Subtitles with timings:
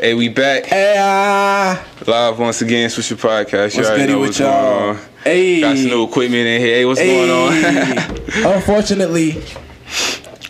[0.00, 2.88] Hey, we back Hey, ah, live once again.
[2.88, 3.76] Switch your podcast.
[3.76, 4.96] You what's goody with y'all?
[5.22, 6.76] Hey, Got some new equipment in here.
[6.76, 7.16] Hey, what's hey.
[7.16, 8.54] going on?
[8.56, 9.42] Unfortunately,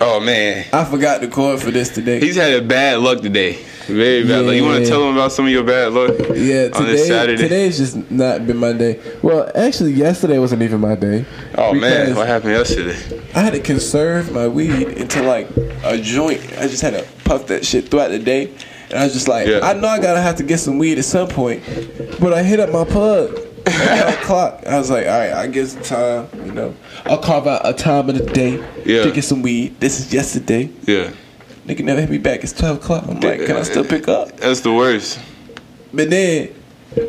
[0.01, 2.21] oh man, I forgot the cord for this today.
[2.21, 3.55] he's had a bad luck today.
[3.89, 4.55] Very bad luck.
[4.55, 6.10] You want to tell him about some of your bad luck?
[6.37, 7.42] yeah, on this today Saturday.
[7.42, 9.01] today's just not been my day.
[9.21, 11.24] Well, actually, yesterday wasn't even my day.
[11.58, 13.21] oh man, what happened yesterday?
[13.35, 15.48] I had to conserve my weed into like
[15.82, 16.41] a joint.
[16.56, 18.55] I just had to puff that shit throughout the day.
[18.91, 19.61] And I was just like, Yeah.
[19.62, 21.62] I know I gotta have to get some weed at some point.
[22.20, 24.62] But I hit up my plug at o'clock.
[24.66, 26.74] I was like, all right, I get some time, you know.
[27.06, 29.05] I'll carve out a time in the day Yeah.
[29.05, 29.78] to get some weed.
[29.80, 30.70] This is yesterday.
[30.87, 31.12] Yeah,
[31.66, 32.42] Nigga never hit me back.
[32.42, 33.05] It's 12 o'clock.
[33.06, 34.37] I'm like, can I still pick up?
[34.38, 35.20] that's the worst.
[35.92, 36.55] But then,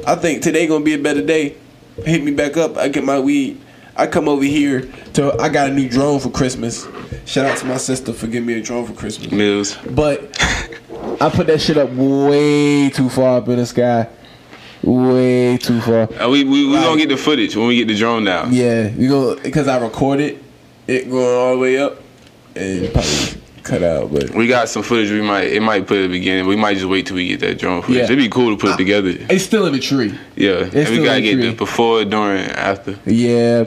[0.06, 1.56] I think today gonna be a better day.
[2.06, 2.78] Hit me back up.
[2.78, 3.60] I get my weed.
[3.96, 4.82] I come over here
[5.14, 5.34] to.
[5.40, 6.88] I got a new drone for Christmas.
[7.26, 9.32] Shout out to my sister for giving me a drone for Christmas.
[9.32, 9.78] Mills.
[9.92, 10.22] But
[11.22, 14.08] I put that shit up way too far up in the sky.
[14.84, 16.10] Way too far.
[16.20, 18.52] Uh, we we, we Like- gonna get the footage when we get the drone down.
[18.54, 20.40] Yeah, you go because I recorded
[20.88, 22.02] it going all the way up
[22.56, 24.12] and probably cut out.
[24.12, 25.12] But We got some footage.
[25.12, 26.48] We might it might put at the beginning.
[26.48, 27.98] We might just wait till we get that drone footage.
[27.98, 28.04] Yeah.
[28.06, 29.10] It'd be cool to put it together.
[29.30, 30.18] it's still in the tree.
[30.36, 33.66] Yeah, and we gotta get the before, during, after Yeah.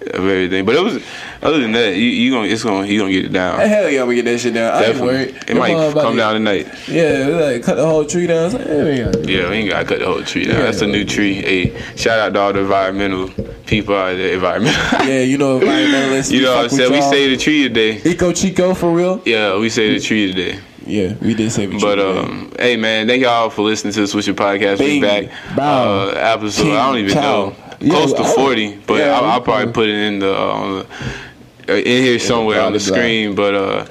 [0.00, 0.64] Of everything.
[0.64, 1.02] But it was
[1.42, 3.60] other than that, you, you gonna it's gonna you gonna get it down.
[3.60, 4.72] Hell yeah, we get that shit down.
[4.72, 5.14] I ain't Definitely.
[5.14, 5.44] worried.
[5.48, 6.88] It might Your mom about come down tonight.
[6.88, 8.52] Yeah, like cut the whole tree down.
[8.52, 10.54] Like, yeah, we ain't gotta Yeah, we ain't gotta cut the whole tree down.
[10.56, 10.62] Yeah.
[10.62, 11.34] That's a new tree.
[11.34, 13.28] Hey, shout out to all the environmental
[13.66, 14.34] people out there.
[14.34, 15.00] Environmental.
[15.00, 15.06] it.
[15.10, 16.30] Yeah, you know, environmentalists.
[16.30, 16.92] you know what I'm saying?
[16.92, 18.00] We saved the tree today.
[18.02, 19.20] Eco Chico for real.
[19.26, 20.60] Yeah, we saved the tree today.
[20.86, 21.80] Yeah, we did save tree.
[21.80, 24.78] But um, hey man, thank y'all for listening to the Swisher Podcast.
[24.80, 25.30] We back.
[25.54, 26.08] Bow.
[26.08, 27.54] Uh, episode I don't even know.
[27.80, 30.34] Yeah, Close to I forty, but yeah, I'll, I'll we- probably put it in the
[30.34, 30.70] uh, on
[31.66, 33.34] the uh, in here somewhere on the screen.
[33.34, 33.84] But uh,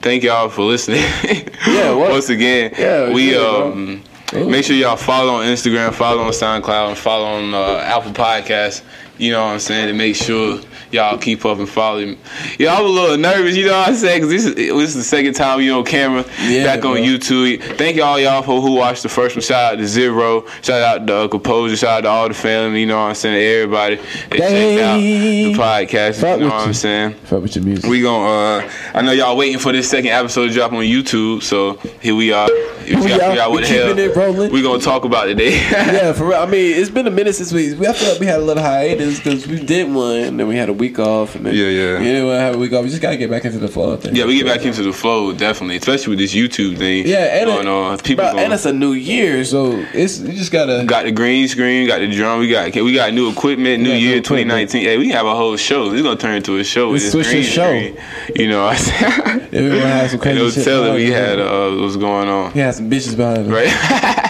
[0.00, 1.04] thank y'all for listening.
[1.66, 2.10] Yeah, what?
[2.12, 4.02] Once again, Yeah, we yeah, um.
[4.32, 8.82] Make sure y'all follow on Instagram, follow on SoundCloud, and follow on uh, Apple Podcasts.
[9.18, 9.88] You know what I'm saying?
[9.88, 10.60] To make sure
[10.92, 12.16] y'all keep up and follow me.
[12.58, 14.22] Yeah, I was a little nervous, you know what I'm saying?
[14.22, 17.02] Because this is, this is the second time you on camera Yeah, back on bro.
[17.02, 17.62] YouTube.
[17.76, 19.42] Thank y'all y'all for who watched the first one.
[19.42, 20.46] Shout out to Zero.
[20.62, 21.76] Shout out to uh, Composer.
[21.76, 22.80] Shout out to all the family.
[22.80, 23.36] You know what I'm saying?
[23.62, 26.38] Everybody that checked out the podcast.
[26.38, 27.14] You know what I'm saying?
[27.24, 27.90] Fuck with your music.
[27.90, 28.24] We gon'
[28.62, 32.14] uh I know y'all waiting for this second episode to drop on YouTube, so here
[32.14, 32.48] we are.
[32.50, 33.28] If We y'all are.
[33.28, 34.52] figure out what the hell it rolling.
[34.52, 35.50] we gonna talk about today.
[35.70, 36.38] yeah, for real.
[36.38, 37.72] I mean, it's been a minute since we.
[37.86, 40.56] I feel like we had a little hiatus because we did one, and then we
[40.56, 41.98] had a week off, and then Yeah, yeah.
[41.98, 42.82] we didn't have a week off.
[42.84, 43.94] We just gotta get back into the flow.
[43.94, 44.16] I think.
[44.16, 47.06] yeah, we get back into the flow definitely, especially with this YouTube thing.
[47.06, 47.98] Yeah, and going it, on.
[47.98, 50.84] People bro, going, and it's a new year, so it's you just gotta.
[50.86, 54.16] got the green screen, got the drum, we got we got new equipment, new year
[54.20, 54.82] 2019.
[54.82, 55.92] Hey, we have a whole show.
[55.92, 57.64] It's gonna turn into a show It's this green switching show.
[57.64, 57.96] screen.
[58.36, 59.48] You know, what I'm saying?
[59.52, 62.28] Yeah, we gonna have some crazy It'll shit tell that we had uh, what's going
[62.28, 63.52] on, had some bitches behind him.
[63.52, 64.24] right?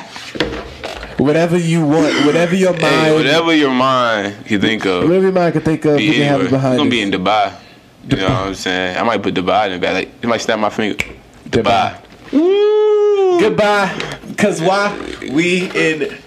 [1.18, 5.02] Whatever you want, whatever your mind, hey, whatever your mind can think of.
[5.04, 6.86] whatever your mind can think of, you can have it behind you.
[6.86, 7.52] It's gonna be in Dubai.
[8.08, 8.96] You know what I'm saying?
[8.96, 9.94] I might put Dubai in the back.
[9.94, 11.04] Like, it might snap my finger.
[11.50, 12.00] Dubai.
[12.32, 13.40] Woo!
[13.40, 14.96] Goodbye, cause why
[15.32, 16.18] we in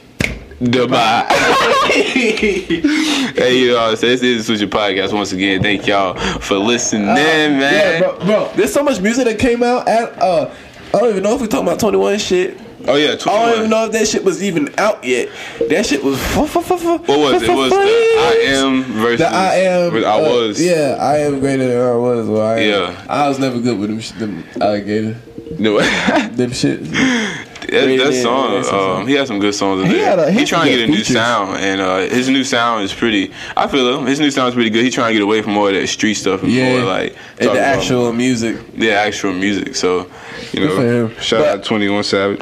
[0.59, 1.25] Dubai.
[1.91, 4.19] hey, you know what I'm saying?
[4.19, 5.61] This is Swisher Podcast once again.
[5.63, 7.61] Thank y'all for listening, man.
[7.61, 8.51] Uh, Yeah, bro, bro.
[8.55, 10.53] There's so much music that came out at uh
[10.93, 12.57] I don't even know if we talking about 21 shit.
[12.87, 15.29] Oh, yeah, I don't even know if that shit was even out yet.
[15.69, 17.49] That shit was What was it?
[17.49, 19.95] It was the I am versus The I am.
[19.95, 20.63] I uh, was.
[20.63, 22.27] yeah, I am greater than I was.
[22.27, 22.69] Well, I am.
[22.69, 23.05] Yeah.
[23.09, 25.17] I was never good with them, them alligator.
[25.59, 26.83] No, that, shit.
[26.83, 30.05] that song, Yeah, um, he had some good songs in He there.
[30.05, 32.83] had a- he he trying to get a new sound, and uh, his new sound
[32.83, 33.31] is pretty.
[33.55, 34.05] I feel him.
[34.07, 34.83] His new sound is pretty good.
[34.83, 36.77] He trying to get away from all that street stuff and Yeah.
[36.79, 38.57] more like And talk the about- actual music.
[38.73, 39.75] the actual music.
[39.75, 40.07] So,
[40.53, 42.41] you know, shout But- out Twenty One Savage.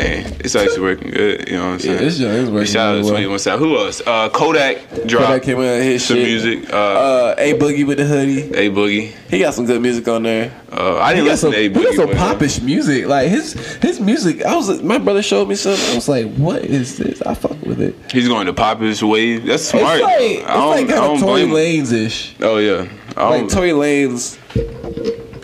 [0.00, 1.48] It's actually working good.
[1.48, 1.94] You know what I'm saying?
[1.94, 3.10] Yeah, this joint is working Shout out to.
[3.10, 3.60] Twenty One Savage.
[3.60, 4.00] Who else?
[4.06, 6.26] Uh, Kodak dropped Kodak came out and hit some shit.
[6.26, 6.72] music.
[6.72, 8.42] Uh, Uh, A Boogie with the hoodie.
[8.54, 9.12] A Boogie.
[9.30, 10.52] He got some good music on there.
[10.72, 11.76] Uh, I didn't listen some, to A Boogie.
[11.78, 13.06] he got some uh, popish music.
[13.06, 13.52] Like his
[13.82, 14.44] his music.
[14.44, 15.92] I was my brother showed me something.
[15.92, 17.20] I was like, what is this?
[17.22, 17.94] I fuck with it.
[18.12, 19.44] He's going to Popish wave.
[19.46, 20.00] That's smart.
[20.00, 21.42] It's like I it's don't- like I kind of Tory.
[21.42, 22.34] Lanez ish.
[22.40, 22.88] Oh yeah.
[23.16, 24.36] Like Tory Lanez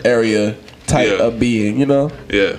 [0.05, 0.55] area
[0.87, 1.25] type Yeah.
[1.25, 2.09] of being, you know?
[2.29, 2.57] Yeah.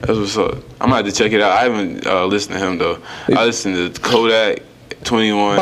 [0.00, 0.56] That's what's up.
[0.82, 1.52] I'm gonna have to check it out.
[1.52, 3.00] I haven't uh, listened to him though.
[3.28, 4.62] I listened to Kodak,
[5.04, 5.56] 21.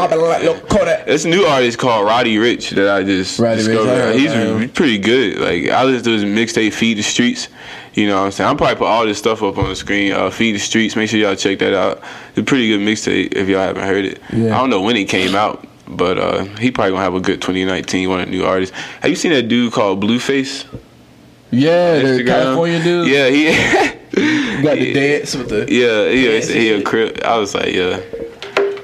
[0.69, 1.06] Kodak.
[1.06, 4.61] It's a new artist called Roddy Ricch that I just Roddy Ricch, I discovered.
[4.62, 5.38] He's pretty good.
[5.38, 7.49] Like I listened to his mixtape "Feed the Streets."
[7.93, 8.49] You know what I'm saying?
[8.49, 10.12] I'll probably put all this stuff up on the screen.
[10.12, 12.02] Uh, "Feed the Streets." Make sure y'all check that out.
[12.31, 14.20] It's a pretty good mixtape if y'all haven't heard it.
[14.32, 14.56] Yeah.
[14.56, 17.43] I don't know when it came out, but uh, he probably gonna have a good
[17.43, 18.08] 2019.
[18.08, 18.75] One of the new artists.
[19.02, 20.64] Have you seen that dude called Blueface?
[21.50, 22.26] Yeah, the Instagram.
[22.26, 23.08] California dude.
[23.08, 24.00] Yeah, he
[24.62, 25.66] got the dance with the.
[25.72, 27.22] Yeah, yeah, Yeah, he a crip.
[27.24, 28.00] I was like, yeah.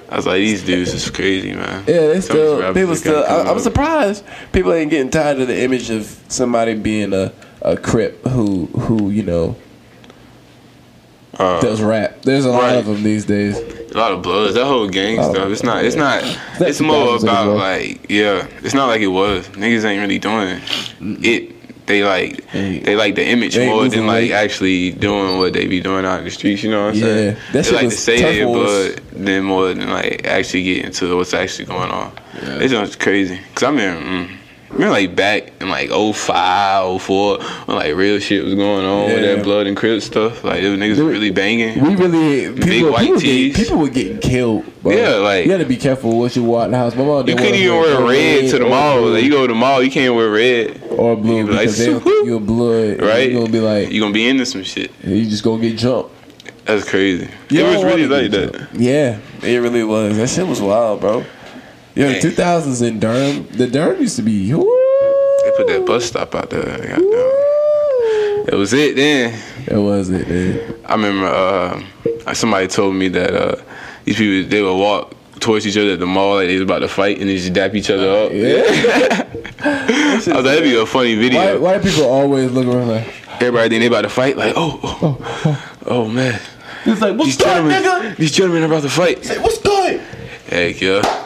[0.09, 1.85] I was like, these dudes is crazy, man.
[1.87, 3.25] Yeah, they still people still.
[3.25, 7.33] I, I'm surprised people ain't getting tired of the image of somebody being a
[7.63, 9.57] a crip who who you know
[11.39, 12.23] Uh, does rap.
[12.23, 13.59] There's a lot of them these days.
[13.59, 14.55] a lot of bloods.
[14.55, 15.51] That whole gang Oh, stuff.
[15.51, 15.85] It's not.
[15.85, 16.23] It's not.
[16.59, 17.57] That's It's more about anymore.
[17.57, 18.47] like, yeah.
[18.63, 19.49] It's not like it was.
[19.49, 20.61] Niggas ain't really doing
[21.01, 21.56] it.
[21.87, 25.81] They like Ain't- they like the image more than like actually doing what they be
[25.81, 26.63] doing out in the streets.
[26.65, 27.05] You know what I'm Yeah.
[27.05, 27.37] saying?
[27.53, 28.67] That they like to say Wars.
[28.95, 32.11] blood, then more than like actually get into what's actually going on.
[32.43, 32.59] Yeah.
[32.61, 33.39] It's just crazy.
[33.55, 34.29] Cause I mean, mm,
[34.71, 39.23] remember like back in like 05, 04, when like real shit was going on with
[39.23, 40.45] that blood and crip stuff.
[40.45, 41.83] Like those niggas Dude, really banging.
[41.83, 43.57] We really people, white people, tees.
[43.57, 44.65] get, people were getting killed.
[44.83, 44.93] Bro.
[44.93, 46.95] Yeah, like- you got to be careful what you walk in the house.
[46.95, 49.03] My mom You couldn't even wear red to the mall.
[49.03, 51.79] Like you go to the mall, you can't wear red, or blue you like, because
[51.79, 53.01] they don't "Swoop." think you're blood.
[53.03, 53.31] right?
[53.31, 54.91] You gonna be like you gonna be into some shit.
[55.05, 56.13] you just gonna get jumped.
[56.65, 57.29] That's crazy.
[57.49, 58.59] You it was really like get that.
[58.59, 58.75] jumped.
[58.75, 60.17] Yeah, it really was.
[60.17, 61.25] That shit was wild, bro.
[61.97, 63.47] Yo, 2000s in Durham.
[63.53, 64.51] The Durham used to be.
[64.51, 66.63] They put that bus stop out there.
[68.49, 69.41] It was it then.
[69.65, 70.75] That was it, Then.
[70.85, 73.57] I remember uh, somebody told me that uh,
[74.05, 76.81] these people they would walk towards each other at the mall like they was about
[76.81, 78.31] to fight and they just dap each other up.
[78.33, 78.63] Yeah.
[79.65, 81.59] I was like, that'd be a funny video.
[81.59, 83.07] why do people always look around like,
[83.41, 84.37] Everybody think they about to fight.
[84.37, 86.39] Like, oh, oh, oh man,
[86.85, 88.17] it's like, what's these good, nigga?
[88.17, 89.25] these gentlemen are about to fight.
[89.25, 90.01] Say, what's good?
[90.49, 91.26] Heck yeah.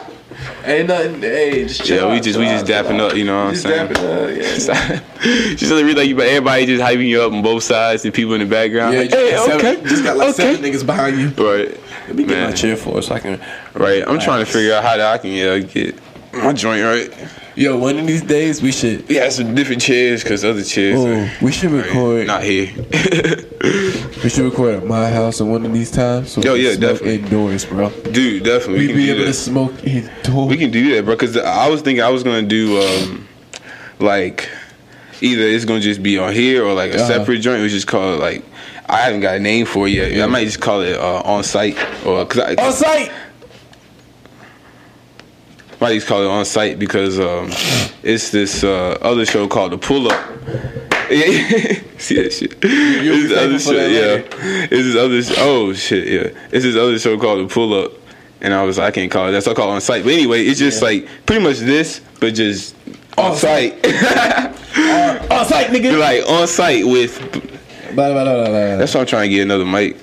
[0.63, 1.21] Ain't nothing.
[1.21, 3.63] Hey, just chill Yeah, we just we just dapping up, you know what I'm Just
[3.63, 3.87] saying?
[3.89, 5.55] dapping up, yeah.
[5.55, 8.05] just really like you, but everybody just hyping you up on both sides.
[8.05, 10.29] and people in the background, Yeah, like, just, hey, got okay, seven, just got like
[10.29, 10.53] okay.
[10.55, 11.27] seven niggas behind you.
[11.29, 13.39] Right, Let me get my chair for so I can.
[13.73, 15.95] Right, I'm trying to figure out how that I can yeah get
[16.33, 17.11] my joint right.
[17.55, 19.05] Yo, one of these days we should.
[19.09, 22.27] We had some different chairs because other chairs Oh, are we should record.
[22.27, 22.67] not here.
[24.23, 26.31] We should record at my house on one of these times.
[26.31, 27.15] So Yo, we yeah, definitely.
[27.15, 27.89] Indoors, bro.
[27.89, 30.47] Dude, definitely We we, be able do to smoke indoors.
[30.49, 31.15] We can do that, bro.
[31.15, 33.27] Because I was thinking I was gonna do um
[33.99, 34.47] like
[35.21, 37.07] either it's gonna just be on here or like a Uh-huh.
[37.07, 37.61] separate joint.
[37.63, 38.43] We just call it like
[38.87, 40.21] I haven't got a name for it yet.
[40.23, 43.11] I might just call it uh, on site or because I on site.
[45.81, 47.49] Might just call it on site because um,
[48.03, 50.27] it's this uh, other show called The Pull Up.
[51.99, 52.55] See that shit?
[52.61, 54.23] It's this other show, yeah.
[54.63, 55.21] It's this other.
[55.21, 56.39] Sh- oh shit, yeah.
[56.51, 57.91] It's this other show called The Pull Up,
[58.41, 59.43] and I was like, I can't call it that.
[59.43, 60.03] So I call it on site.
[60.03, 60.87] But anyway, it's just Yeah.
[60.87, 62.75] like pretty much this, but just
[63.17, 63.73] on On site.
[65.31, 65.97] On site, nigga.
[65.99, 67.19] like on site with.
[67.93, 68.77] Blah, blah, blah, blah, blah.
[68.77, 69.97] That's why I'm trying to get another mic.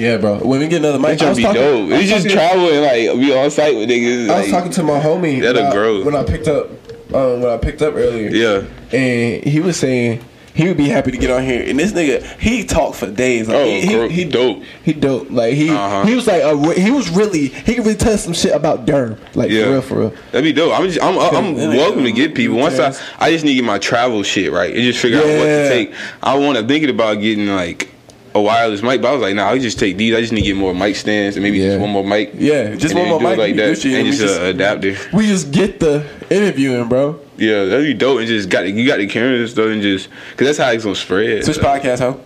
[0.00, 0.38] Yeah, bro.
[0.38, 1.90] When we get another mic, That I trying was to be talking, dope.
[2.00, 4.30] It's just talking- travel and like we on site with niggas.
[4.30, 5.40] I was talking to my homie.
[5.42, 6.70] That'll when I- when I picked up.
[7.12, 8.30] Um, when I picked up earlier.
[8.30, 8.62] Yeah.
[8.96, 10.20] and he was saying
[10.54, 11.62] he would be happy to get on here.
[11.66, 13.48] And this nigga, he talked for days.
[13.48, 14.62] Like, Oh, he, he, he dope.
[14.84, 15.28] He dope.
[15.30, 16.04] Like he, Uh-huh.
[16.06, 19.16] he was like, a, he was really, he could really tell some shit about Durham.
[19.34, 19.64] Like Yeah.
[19.64, 20.12] for real, for real.
[20.32, 20.72] That'd be dope.
[20.78, 22.56] I'm just, I'm, I'm welcome to get people.
[22.58, 25.24] Once I, I just need to get my travel shit right and just figure out
[25.26, 25.92] what to take.
[26.22, 27.88] I want to thinking about getting like
[28.34, 30.14] a wireless mic, but I was like, nah, I just take these.
[30.14, 31.70] I just need to get more mic stands and maybe Yeah.
[31.70, 32.30] just one more mic.
[32.34, 34.96] Yeah, just one more mic, like that, shit, and just just- an adapter.
[35.12, 37.18] We just get the interviewing, bro.
[37.36, 38.18] Yeah, that'd be dope.
[38.20, 40.70] And just got the, you got the cameras and stuff, and just because that's how
[40.72, 41.42] it's gonna spread.
[41.42, 42.20] Swisher podcast, ho.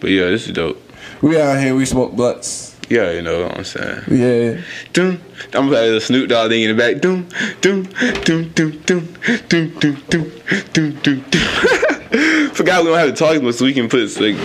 [0.00, 0.82] But yeah, this is dope.
[1.22, 2.74] We out here, we smoke blunts.
[2.88, 4.02] Yeah, you know what I'm saying.
[4.10, 4.60] Yeah.
[4.92, 5.20] Doom,
[5.54, 7.00] I'm have a Snoop Dogg thing in the back.
[7.02, 7.28] Doom,
[7.60, 7.82] doom,
[8.24, 9.14] doom, doom, doom,
[9.48, 10.32] doom, doom, doom,
[10.72, 12.50] doom, doom, doom.
[12.50, 14.36] Forgot we don't have to talk much, so we can put like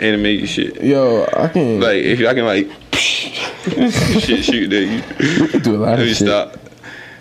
[0.00, 0.82] animated shit.
[0.82, 5.42] Yo, I can Like if I can like shit shoot that you.
[5.42, 6.16] we can do a lot of shit.
[6.16, 6.56] stop.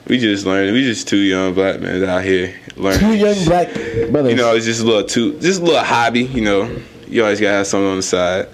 [0.07, 0.73] We just learning.
[0.73, 2.99] We just two young black men out here learning.
[2.99, 3.73] Two young black
[4.11, 4.31] brothers.
[4.31, 6.23] You know, it's just a little too, just a little hobby.
[6.23, 8.47] You know, you always gotta have something on the side.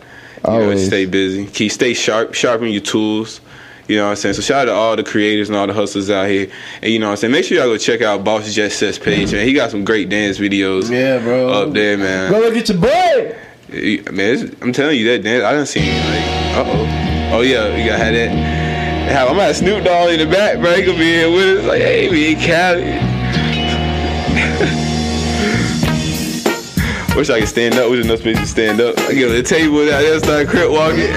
[0.45, 0.87] You know, Always.
[0.87, 1.45] stay busy.
[1.45, 3.39] Keep stay sharp, sharpen your tools.
[3.87, 4.35] You know what I'm saying?
[4.35, 6.49] So shout out to all the creators and all the hustlers out here.
[6.81, 7.31] And you know what I'm saying?
[7.33, 9.45] Make sure y'all go check out Boss Jet Sets page, man.
[9.45, 11.49] He got some great dance videos yeah, bro.
[11.49, 12.31] up there, man.
[12.31, 13.37] Go look at your boy.
[13.73, 15.43] Man, I'm telling you that dance.
[15.43, 16.21] I done seen like,
[16.55, 18.29] uh oh, oh yeah, you gotta have that.
[18.29, 20.75] Have, I'm at Snoop Dogg in the back, bro.
[20.75, 22.83] He gonna be here with us, like, hey, we in Cali.
[27.17, 27.89] Wish I could stand up.
[27.89, 28.95] Wish enough space to stand up.
[28.99, 31.09] I get on the table out there, start crip walking.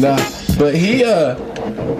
[0.00, 0.16] Nah,
[0.56, 1.34] but he uh,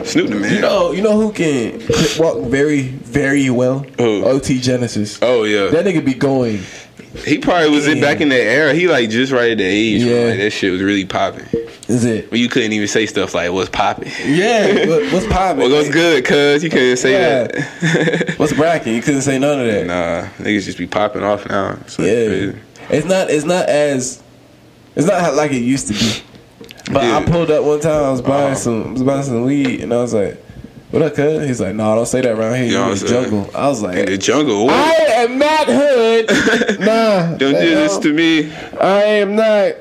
[0.04, 0.54] Snoop the man.
[0.54, 1.82] you know, you know who can
[2.18, 3.80] walk very, very well.
[3.98, 4.24] Who?
[4.24, 5.18] OT Genasis.
[5.20, 5.66] Oh yeah.
[5.70, 6.60] That nigga be going
[7.24, 8.72] He probably was it back in that era.
[8.74, 10.02] He like just right at the age.
[10.02, 10.14] Yeah.
[10.14, 10.24] Yeah.
[10.30, 11.46] Like, that shit was really popping.
[11.88, 12.30] Is it?
[12.30, 14.86] When you couldn't even say stuff like "What's popping?" Yeah.
[14.88, 15.62] what, what's popping?
[15.62, 17.44] What goes good, cuz you couldn't say Yeah.
[17.48, 18.34] that.
[18.38, 18.94] What's bracking?
[18.94, 19.86] You couldn't say none of that.
[19.86, 21.78] nah, niggas just be popping off now.
[21.80, 22.04] It's Yeah.
[22.26, 22.54] crazy.
[22.90, 23.28] It's not.
[23.30, 24.22] It's not as.
[24.94, 26.22] It's not how- like it used to be.
[26.92, 28.04] But I pulled up one time.
[28.04, 28.54] I was buying Uh-huh.
[28.54, 28.86] some.
[28.88, 30.42] I was buying some weed, and I was like,
[30.90, 32.64] "What up, cuz?" He's like, "No, don't say that around here.
[32.66, 34.66] You in the jungle." I was In like, the jungle.
[34.66, 34.74] What?
[34.74, 36.80] "I am not hood.
[36.80, 38.52] nah, Don't do this to me.
[38.80, 39.74] I am not."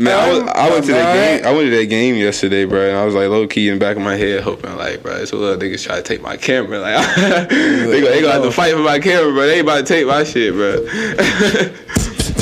[0.00, 1.46] Man, I, was, I went to that game.
[1.46, 3.80] I went to that game yesterday, bro, and I was like low key in the
[3.84, 6.78] back of my head, hoping like, bro, so little niggas try to take my camera.
[6.78, 9.44] Like, they, gonna, they gonna have to fight for my camera, bro.
[9.48, 10.86] They about to take my shit, bro.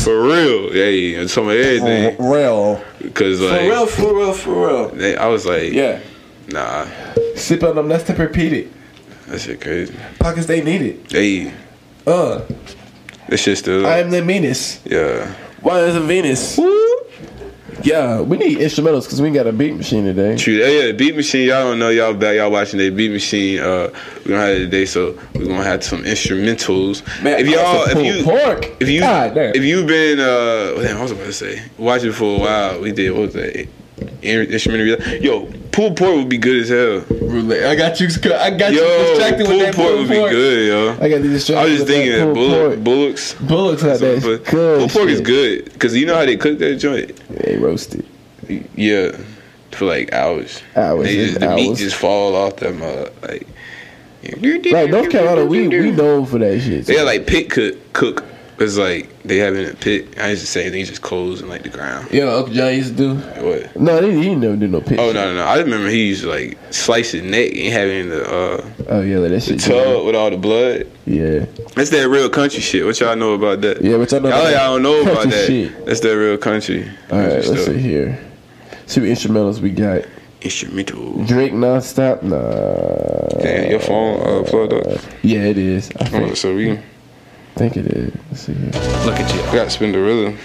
[0.04, 2.16] for real, yeah, and some of everything.
[2.18, 2.84] For real.
[3.14, 4.88] Cause For like, real, for real, for real.
[4.90, 6.00] they, I was like, Yeah.
[6.48, 6.86] nah,
[7.36, 7.88] Sip on them.
[7.88, 8.68] That's to repeat it.
[9.28, 9.94] that shit crazy.
[10.18, 11.12] Pockets they need it.
[11.12, 11.52] Hey,
[12.06, 12.42] Uh,
[13.28, 14.86] that shit still, I am the meanest.
[14.86, 15.32] yeah.
[15.60, 16.58] Why is a Venus?
[17.82, 20.36] Yeah, we need instrumentals because we ain't got a beat machine today.
[20.36, 20.54] True.
[20.54, 21.46] Yeah, yeah, Beat Machine.
[21.48, 21.90] Y'all don't know.
[21.90, 22.36] Y'all back.
[22.36, 23.60] Y'all watching the Beat Machine.
[23.60, 23.90] Uh,
[24.24, 27.02] we gonna have it today, so we're gonna have some instrumentals.
[27.22, 28.74] Man, if y'all, if you, pork.
[28.80, 32.36] if you, God if you've been, uh, damn, I was about to say, watching for
[32.36, 32.80] a while.
[32.80, 33.10] We did.
[33.12, 33.68] What was that?
[34.22, 35.20] In- Instrumentary.
[35.20, 37.18] Yo, pulled pork would be good as hell.
[37.18, 37.64] Roulette.
[37.66, 38.08] I got you.
[38.34, 40.92] I got you distracted with that pork pulled would be good, yo.
[41.04, 41.60] I got you distracted.
[41.60, 43.34] I was just thinking that bullock, bullocks.
[43.34, 44.78] Bullocks that But good.
[44.80, 47.16] pulled pork is good because you know how they cook that joint.
[47.30, 48.06] They roasted.
[48.74, 49.16] Yeah,
[49.72, 50.62] for like hours.
[50.76, 52.82] Hours, They just, the meat just fall off them.
[52.82, 53.46] Uh, like.
[54.42, 56.86] Right, North Carolina, we we known for that shit.
[56.86, 57.76] They got like pit cook.
[57.92, 58.24] Cook.
[58.58, 60.18] It's like they have in a pit.
[60.18, 62.08] I used to say they just close in like the ground.
[62.10, 63.14] Yeah, Uncle John used to do.
[63.44, 63.76] What?
[63.76, 64.98] No, they, he never do no pitch.
[64.98, 65.44] Oh no no no!
[65.44, 69.18] I remember he used to like slice his neck and having the uh, Oh yeah,
[69.18, 69.60] like that the shit.
[69.60, 70.86] tub with all the blood.
[71.04, 71.44] Yeah,
[71.74, 72.86] That's that real country shit.
[72.86, 73.82] What y'all know about that?
[73.82, 74.30] yeah, what y'all know.
[74.30, 75.46] Y'all, about y'all don't know about that.
[75.46, 75.84] Shit.
[75.86, 76.88] That's that real country.
[77.12, 77.60] All right, let's stuff.
[77.66, 78.18] see here.
[78.86, 80.04] See what instrumentals we got.
[80.40, 81.24] Instrumental.
[81.24, 82.22] Drake nonstop.
[82.22, 83.42] Nah.
[83.42, 85.00] Damn, your phone uh, plugged up.
[85.22, 85.90] Yeah, it is.
[86.00, 86.78] I Oh, So we
[87.56, 88.14] think it is.
[88.30, 88.70] Let's see here.
[89.06, 89.40] look at you.
[89.50, 90.36] Got Spinderella.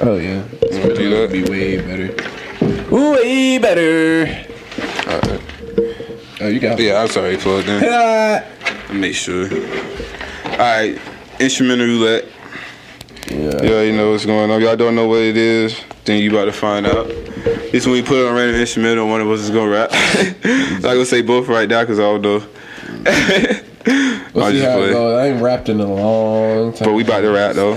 [0.00, 2.14] Oh yeah, You wanna be way better.
[2.94, 4.46] Ooh, way better.
[5.08, 5.40] Alright.
[6.40, 6.78] Oh, you got.
[6.78, 7.82] Yeah, I'm sorry, plugged in.
[7.82, 8.48] Yeah.
[8.92, 9.48] Make sure.
[10.44, 11.00] All right,
[11.40, 12.24] instrumental roulette.
[13.28, 13.36] Yeah.
[13.36, 14.60] Y'all already know what's going on.
[14.60, 17.08] Y'all don't know what it is, then you about to find out.
[17.72, 19.90] This when we put on random instrumental, one of us is gonna rap.
[20.82, 22.46] Not gonna say both right now because I don't know.
[24.34, 24.88] We'll I'll see how play.
[24.88, 25.18] it goes.
[25.20, 26.88] I ain't rapped in a long time.
[26.88, 27.74] But we about to rap though.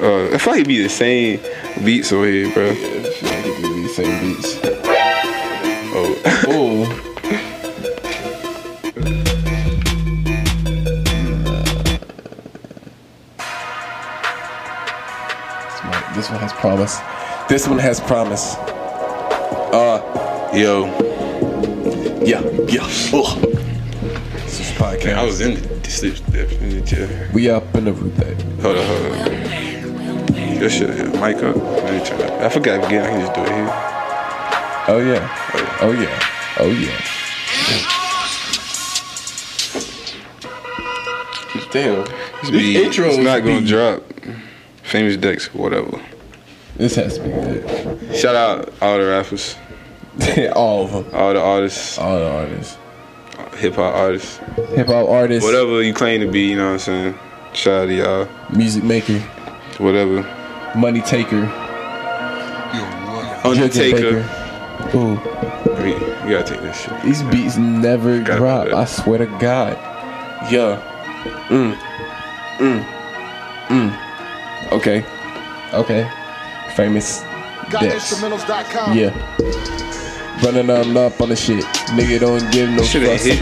[0.00, 1.40] Uh, I feel like it be the same
[1.84, 2.70] beats over here, bro.
[2.70, 4.58] I feel like it be the same beats.
[5.92, 6.16] Oh,
[6.52, 7.06] Ooh.
[15.70, 17.00] This one- This one has promise.
[17.48, 18.54] This one has promise.
[19.72, 20.86] Uh, yo,
[22.24, 22.88] yeah, yeah.
[23.12, 23.49] Ugh.
[25.00, 25.16] This is.
[25.16, 26.16] I was in the sleep.
[26.60, 27.30] In the chair.
[27.32, 28.34] we up in the root there.
[28.62, 30.60] Hold on, hold on.
[30.60, 31.56] Your shit, mic up.
[31.56, 32.30] Let me turn it.
[32.42, 33.04] I forgot again.
[33.04, 33.70] I can just do it here.
[34.88, 35.36] Oh yeah.
[35.54, 36.20] Oh, oh yeah.
[36.58, 37.00] Oh yeah.
[41.72, 42.04] Damn.
[42.42, 43.68] This beat, intro is not gonna beat.
[43.68, 44.02] drop.
[44.82, 46.00] Famous Dex, whatever.
[46.76, 48.16] This has to be good.
[48.16, 49.54] Shout out all the rappers,
[50.56, 51.14] All of them.
[51.14, 52.76] all the artists, All the artists.
[53.60, 54.38] Hip hop artist.
[54.74, 55.44] Hip hop artist.
[55.44, 56.48] whatever you claim to be.
[56.50, 57.18] You know what I'm saying?
[57.52, 58.28] Shout out to y'all.
[58.56, 59.18] Music maker.
[59.78, 60.22] Whatever.
[60.76, 61.44] Money taker.
[63.44, 64.22] Undertaker.
[64.22, 64.96] Baker.
[64.96, 65.14] Ooh.
[65.82, 67.02] We, we gotta take this shit.
[67.02, 68.68] These beats never Gotta drop.
[68.68, 69.76] I swear to God.
[70.50, 70.80] Yeah.
[71.48, 71.74] Mm.
[72.58, 72.84] Mm.
[73.68, 74.72] Mm.
[74.72, 75.04] Okay.
[75.72, 76.10] Okay.
[76.76, 77.22] Famous.
[77.70, 78.12] Dex.
[78.12, 78.96] GotInstrumentals.com.
[78.96, 80.09] Yeah.
[80.42, 81.62] Running on up on the shit.
[81.92, 83.28] Nigga don't give no Shit fuss.
[83.28, 83.40] like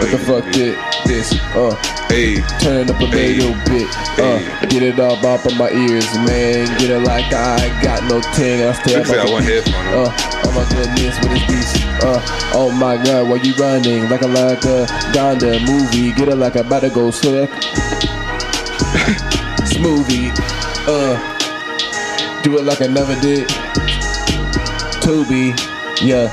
[0.00, 1.32] What the fuck did this?
[1.54, 1.74] Uh.
[2.08, 3.34] Hey, Turn up a Hey.
[3.34, 3.86] little bit.
[4.18, 4.66] Uh, Hey.
[4.68, 6.66] get it all up in my ears, man.
[6.78, 8.64] Get it like I got no ting.
[8.64, 9.74] I stay up one headphone.
[9.88, 10.06] on.
[10.08, 10.12] uh,
[10.44, 11.84] oh my goodness, is this?
[12.02, 12.20] Uh,
[12.54, 16.12] oh my god, why you running like a like a Donda movie?
[16.12, 17.50] Get it like I'm about to go slick.
[19.68, 20.32] Smoothie.
[20.88, 21.16] Uh,
[22.42, 23.48] do it like I never did.
[25.04, 25.52] Tubi.
[26.00, 26.32] Yeah.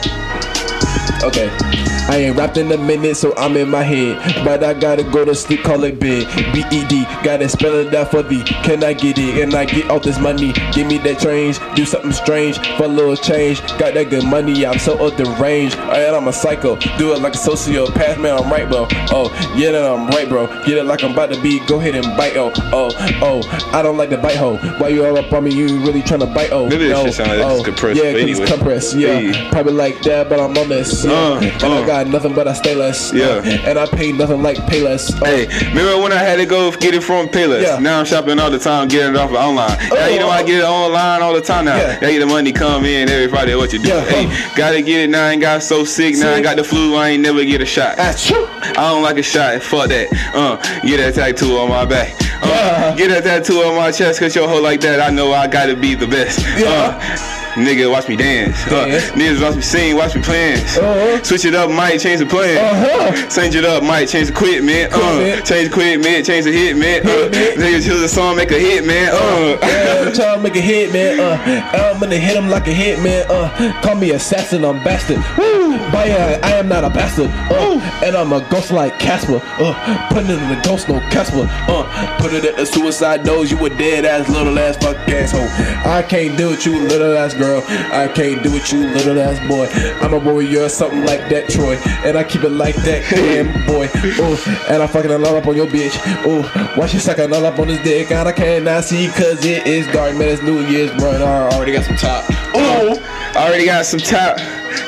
[1.24, 1.89] Okay.
[2.10, 4.44] I ain't rapped in a minute, so I'm in my head.
[4.44, 6.26] But I gotta go to sleep, call it bed.
[6.54, 8.44] B E D, gotta spell it out for thee.
[8.44, 9.44] Can I get it?
[9.44, 10.54] And I get all this money.
[10.74, 13.62] Give me that change, do something strange for a little change.
[13.78, 15.76] Got that good money, I'm so up the range.
[15.76, 18.38] And I'm a psycho, do it like a sociopath, man.
[18.40, 18.88] I'm right, bro.
[19.12, 20.48] Oh, yeah, that I'm right, bro.
[20.66, 21.60] Get it like I'm about to be.
[21.68, 23.70] Go ahead and bite, oh, oh, oh.
[23.72, 24.58] I don't like to bite, ho.
[24.80, 25.54] Why you all up on me?
[25.54, 27.64] You really trying to bite, oh, Maybe no, shit sound like it's oh.
[27.64, 29.20] compressed, Yeah, it's compressed, yeah.
[29.20, 29.50] Hey.
[29.52, 31.12] Probably like that, but I'm on this, yeah.
[31.12, 31.84] Uh, and uh.
[31.84, 33.12] I got nothing but I stay less.
[33.14, 33.42] Yeah.
[33.44, 35.12] And I pay nothing like Payless.
[35.22, 37.62] Oh, Hey, remember when I had to go get it from Payless?
[37.64, 37.80] Yeah.
[37.80, 39.78] Now I'm shopping all the time, getting it off of online.
[39.90, 41.78] now you know I get it online all the time now.
[41.78, 42.00] Yeah.
[42.10, 43.56] Yeah, the money come in every Friday.
[43.56, 43.90] What you do?
[43.90, 44.06] Yeah.
[44.06, 45.26] Hey, gotta get it now.
[45.28, 46.16] I ain't got so sick.
[46.18, 46.96] Now I got the flu.
[46.96, 47.98] I ain't never get a shot.
[47.98, 48.46] That's true.
[48.50, 49.62] I don't like a shot.
[49.62, 50.08] Fuck that.
[50.34, 52.14] Uh, get that tattoo on my back.
[52.42, 52.96] Uh, Yeah.
[52.96, 54.20] Get that tattoo on my chest.
[54.20, 55.00] Cause your hoe like that.
[55.00, 56.40] I know I gotta be the best.
[56.58, 56.98] Yeah.
[57.02, 58.56] Uh, nigga, watch me dance.
[58.68, 59.96] Uh, niggas watch me sing.
[59.96, 60.78] Watch me plans.
[60.78, 61.24] Uh-huh.
[61.24, 62.58] Switch it up, might change the plan.
[62.58, 63.30] Uh-huh.
[63.30, 64.94] Change it up, might change the equipment.
[64.94, 65.46] Uh, Equipment.
[65.46, 67.02] change the equipment, change the hit, man.
[67.06, 67.30] Uh,
[67.60, 69.10] nigga, choose a song, make a hit, man.
[69.14, 69.58] Uh.
[69.62, 71.20] Yeah, I'm trying to make a hit, man.
[71.20, 73.26] Uh, I'm gonna hit him like a hit, man.
[73.30, 75.18] Uh, call me assassin, I'm bastard.
[75.38, 75.78] Woo!
[75.92, 77.30] But yeah, I am not a bastard.
[77.52, 79.42] Uh, and I'm a ghost like Casper.
[79.60, 81.46] Uh, putting it in the ghost, no Casper.
[81.68, 83.52] Uh, put it at the suicide nose.
[83.52, 85.48] You a dead ass, little ass fuck asshole.
[85.92, 87.64] I can't deal with you, little ass girl.
[87.68, 89.68] I can't do it, you, little ass boy.
[90.06, 91.76] I'm a warrior, something like that, Troy.
[92.06, 93.90] And I keep it like that, damn boy.
[94.22, 95.98] Oh, and I fucking all up on your bitch.
[96.26, 96.44] Oh,
[96.76, 98.12] why she sucking all up on his dick?
[98.12, 100.30] And I cannot see cause it is dark, man.
[100.30, 101.12] It's New Year's, bro.
[101.12, 102.30] I already got some top.
[102.56, 103.00] Ooh,
[103.38, 104.38] I already got some top.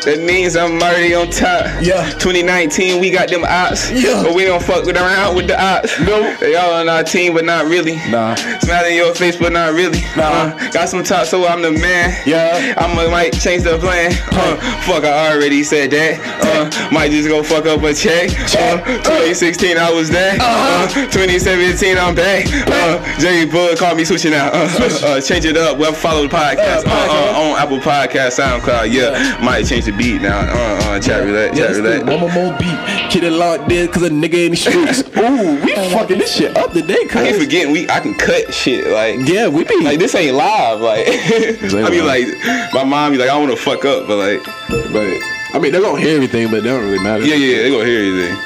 [0.06, 1.66] That means I'm already on top.
[1.82, 2.10] Yeah.
[2.20, 3.92] 2019, we got them ops.
[3.92, 4.24] Yeah.
[4.24, 6.00] But we don't fuck with around with the ops.
[6.02, 6.36] No.
[6.40, 7.98] They all on our team, but not really.
[8.10, 8.36] Nah.
[8.36, 10.02] Smile in your face, but not really.
[10.18, 10.24] Nah.
[10.56, 12.16] Uh, got some top, so I'm the man.
[12.26, 12.74] Yeah.
[12.78, 14.12] I might might change the plan.
[14.32, 16.20] Uh, fuck, I already said that.
[16.44, 18.30] Uh, might just go fuck up a check.
[18.58, 20.34] Uh, 2016, I was there.
[20.36, 21.02] Uh-huh.
[21.02, 22.46] Uh, 2017, I'm back.
[22.68, 24.54] Uh, Jay Bud called me switching out.
[24.54, 25.78] Uh, uh, change it up.
[25.78, 26.86] Well, follow the podcast.
[26.86, 27.34] Uh, podcast.
[27.34, 28.92] uh, on Apple Podcast, SoundCloud.
[28.92, 30.40] Yeah, might change the beat now.
[30.40, 32.06] Uh, uh, chat roulette, Yeah, chat roulette.
[32.06, 32.78] one more beat.
[33.10, 35.00] Kid it locked in cause a nigga in the streets.
[35.18, 37.38] Ooh, we fucking this shit up today, I keep cuz.
[37.44, 39.16] forgetting we I can cut shit like.
[39.28, 42.28] Yeah, we be Like this ain't live, like ain't I mean, like,
[42.74, 44.44] my mom be like, I to fuck up, but like,
[44.92, 45.08] but
[45.56, 47.24] I mean they're gonna hear everything, but they don't really matter.
[47.24, 48.38] yeah, yeah, they're gonna hear anything.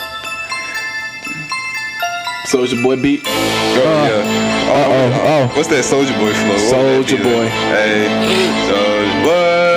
[2.46, 3.22] Soulja Boy beat.
[3.25, 4.22] Oh, yeah.
[4.70, 5.58] Oh, uh-oh, oh.
[5.58, 6.53] What's that Soulja Boy flow?
[6.53, 7.48] What would that Soulja be Boy.
[7.50, 8.05] Hey,
[8.70, 9.75] Soulja Boy.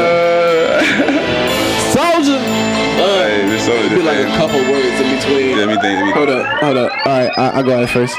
[3.69, 5.57] Hey, this Be like a couple words in between.
[5.59, 6.01] Let me think.
[6.01, 6.91] Let me Hold up, hold up.
[7.05, 8.17] All right, I, I go out first.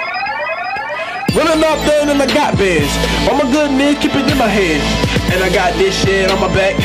[1.36, 2.90] Running up there and I got bands.
[3.30, 4.82] All my good men keep it in my head.
[5.32, 6.76] And I got this shit on my back.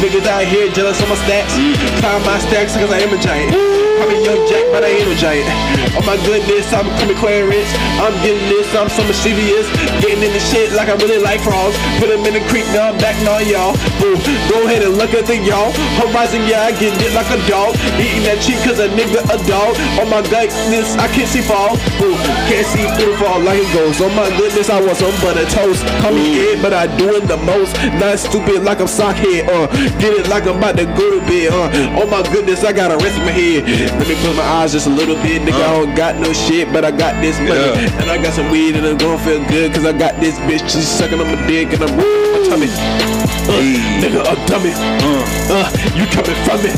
[0.00, 1.52] Niggas out here jealous of my stacks.
[1.52, 1.76] Mm.
[2.00, 3.79] Climb my stacks cause I am a giant.
[4.00, 5.44] I'm a young jack, but I ain't a giant.
[5.92, 7.68] Oh my goodness, I'm coming Clarence.
[8.00, 9.68] I'm getting this, I'm so mischievous.
[10.00, 11.76] Getting in the shit like I really like frogs.
[12.00, 13.76] Put them in the creek, now I'm back on y'all.
[14.00, 14.16] Boo,
[14.48, 15.68] go ahead and look at the y'all.
[16.00, 17.76] Horizon, yeah, I get it like a dog.
[18.00, 19.76] Eating that cheek cause a nigga a dog.
[20.00, 21.76] Oh my goodness, I can't see fall.
[22.00, 22.16] Boo,
[22.48, 24.00] can't see through fall like it goes.
[24.00, 25.84] Oh my goodness, I want some butter toast.
[26.00, 27.76] Call me Ed, but I doing the most.
[28.00, 29.44] Not stupid like I'm sockhead.
[29.44, 29.68] Uh,
[30.00, 31.52] get it like I'm about to go to bed.
[31.52, 33.89] Uh, oh my goodness, I gotta rest my head.
[33.98, 35.42] Let me close my eyes just a little bit.
[35.42, 37.60] Nigga, I don't got no shit, but I got this money.
[37.60, 38.00] Yeah.
[38.02, 40.68] And I got some weed and it's gonna feel good cause I got this bitch.
[40.68, 42.68] She's sucking on my dick and I'm my tummy.
[42.68, 43.80] Uh, Hey.
[43.98, 44.70] Nigga, a dummy.
[44.72, 45.24] Uh.
[45.50, 45.66] Uh,
[45.98, 46.70] you coming from me.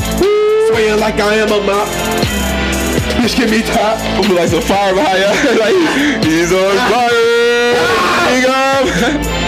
[0.67, 1.87] Swaying like I am a mop.
[3.21, 3.99] Bitch, give me top.
[4.17, 5.59] I'm like some fire behind you.
[5.63, 5.75] like
[6.25, 7.43] he's on fire.
[8.33, 9.39] He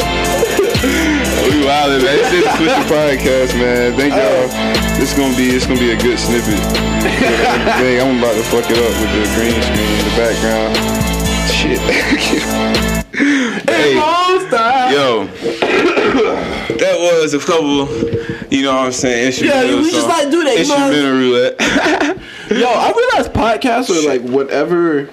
[1.65, 1.89] gone.
[1.89, 2.17] we wildin', man.
[2.17, 3.97] This is the Swisher Podcast, man.
[3.97, 4.47] Thank y'all.
[4.99, 6.59] This gonna be it's gonna be a good snippet.
[7.03, 10.75] Dang, I'm about to fuck it up with the green screen in the background.
[11.51, 11.79] Shit.
[13.15, 13.95] hey,
[14.93, 15.25] yo,
[16.77, 17.87] that was a couple.
[18.51, 19.33] You know what I'm saying?
[19.43, 20.57] Yeah, we just like do that?
[20.57, 21.55] Instrumental roulette.
[22.51, 25.09] Yo, I realize podcasts are like whatever,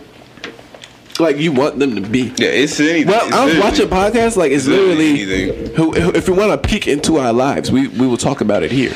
[1.21, 2.33] like you want them to be.
[2.37, 3.09] yeah, it's anything.
[3.09, 3.89] Well, It's I was literally- watching
[4.21, 7.71] podcasts like it's literally literally who, who- if we want to peek into our lives,
[7.71, 8.93] we we will talk about it here.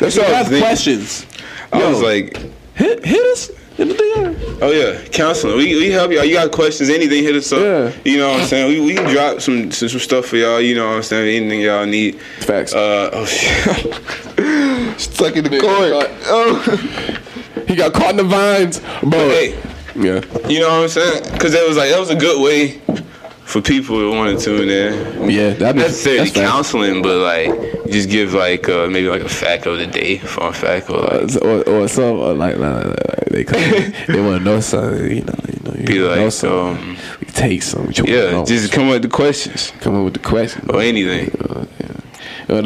[0.00, 0.62] If you I have thinking.
[0.62, 1.26] questions,
[1.72, 2.36] I yo, was like,
[2.74, 4.58] hit hit us in the DM.
[4.62, 5.56] oh yeah, counseling.
[5.56, 6.24] We we help y'all.
[6.24, 6.88] You got questions?
[6.90, 7.22] Anything?
[7.24, 7.60] Hit us up.
[7.60, 7.92] Yeah.
[8.04, 8.68] You know what I'm saying?
[8.68, 10.60] We, we can drop some, some some stuff for y'all.
[10.60, 11.36] You know what I'm saying?
[11.44, 12.20] Anything y'all need.
[12.40, 12.72] Facts.
[12.74, 13.94] Uh oh shit.
[15.00, 15.92] Stuck in the cord.
[16.26, 17.14] Oh.
[17.68, 19.10] He got caught in the vines, bro.
[19.28, 19.52] Hey,
[19.98, 20.20] Yeah.
[20.48, 21.22] you know what I'm saying?
[21.32, 22.80] Because it was like that was a good way
[23.44, 25.30] for people who want to tune in.
[25.30, 27.50] Yeah, that Not makes necessarily that's counseling, but like
[27.90, 31.42] just give like uh, maybe like a fact of the day, fun fact, or like
[31.42, 33.60] or, or some or like, like, like, like they come,
[34.14, 35.16] they want to know something.
[35.16, 36.90] You know, you know, you Be wanna know like, something.
[36.90, 37.90] um, we take some.
[38.04, 41.30] yeah, just come up with the questions come up with the question or anything.
[41.40, 42.56] Uh, yeah.
[42.56, 42.62] Uh,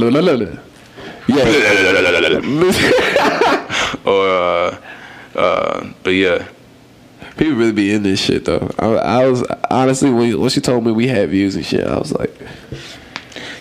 [4.04, 4.76] or uh,
[5.36, 6.46] uh, but yeah,
[7.42, 8.70] People really be in this shit though.
[8.78, 11.98] I, I was honestly when when she told me we had views and shit, I
[11.98, 12.32] was like,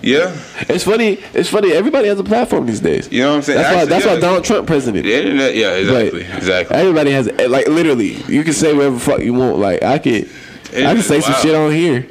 [0.03, 0.37] yeah,
[0.69, 1.13] it's funny.
[1.33, 1.71] It's funny.
[1.71, 3.11] Everybody has a platform these days.
[3.11, 3.57] you know what I'm saying.
[3.57, 3.85] That's why.
[3.85, 5.03] That's yeah, why Donald Trump president.
[5.03, 6.75] The internet, yeah, exactly, exactly.
[6.75, 8.17] Everybody has like literally.
[8.27, 9.57] You can say whatever fuck you want.
[9.57, 10.29] Like I could,
[10.75, 12.07] I can say some shit on here.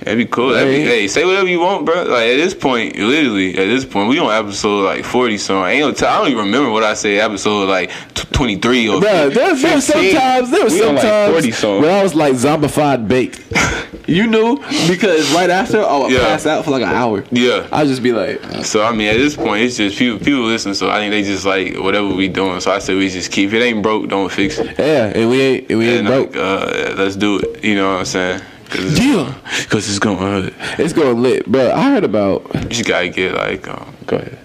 [0.00, 0.50] That'd be cool.
[0.50, 2.02] That'd be, hey, say whatever you want, bro.
[2.04, 5.38] Like at this point, literally at this point, we on episode like forty.
[5.38, 7.18] So I ain't no t- I don't even remember what I say.
[7.18, 11.32] Episode like twenty three or Bruh, there, was sometimes there was We on, like, sometimes
[11.32, 11.82] 40 songs.
[11.82, 13.42] when I was like zombified baked.
[14.08, 14.56] you knew
[14.88, 16.20] because right after I would Yeah.
[16.20, 17.24] pass out for like an hour.
[17.32, 17.66] Yeah.
[17.72, 20.74] I'd just be like, So I mean, at this point, it's just people people listen.
[20.74, 22.60] So I think they just like whatever we doing.
[22.60, 23.52] So I said we just keep.
[23.52, 24.78] It ain't broke, don't fix it.
[24.78, 26.36] yeah, and we ain't and we ain't And broke.
[26.36, 27.64] like, uh, let's do it.
[27.64, 28.40] You know what I'm saying?
[28.70, 29.34] Cause it's, Yeah.
[29.68, 30.52] Cause it's going hurt.
[30.78, 31.70] It's going lit, bro.
[31.72, 34.38] I heard about You just gotta get like, um, go ahead.